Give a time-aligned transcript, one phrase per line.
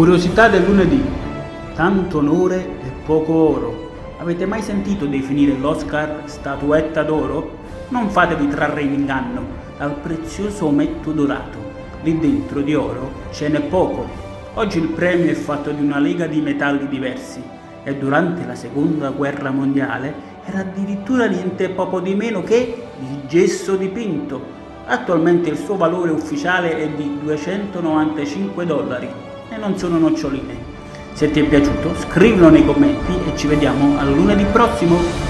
[0.00, 1.04] Curiosità del lunedì.
[1.74, 3.90] Tanto onore e poco oro.
[4.16, 7.58] Avete mai sentito definire l'Oscar statuetta d'oro?
[7.90, 9.44] Non fatevi trarre in inganno
[9.76, 11.58] dal prezioso ometto dorato.
[12.02, 14.08] Lì dentro di oro ce n'è poco.
[14.54, 17.42] Oggi il premio è fatto di una lega di metalli diversi
[17.84, 20.14] e durante la seconda guerra mondiale
[20.46, 24.40] era addirittura niente poco di meno che di gesso dipinto.
[24.86, 30.78] Attualmente il suo valore ufficiale è di 295 dollari e non sono noccioline.
[31.12, 35.29] Se ti è piaciuto scrivilo nei commenti e ci vediamo al lunedì prossimo.